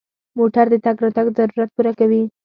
[0.37, 2.23] موټر د تګ راتګ ضرورت پوره کوي.